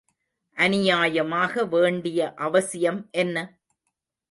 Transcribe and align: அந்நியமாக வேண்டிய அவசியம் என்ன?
அந்நியமாக 0.57 1.63
வேண்டிய 1.65 2.33
அவசியம் 2.39 3.07
என்ன? 3.11 3.37